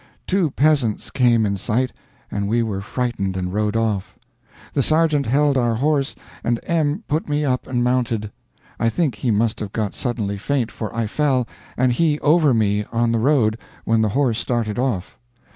[0.25, 1.93] Two peasants came in sight,
[2.31, 4.17] and we were frightened and rode off.
[4.73, 8.31] The sergeant held our horse, and M put me up and mounted.
[8.79, 12.83] I think he must have got suddenly faint for I fell and he over me,
[12.91, 15.19] on the road, when the horse started off.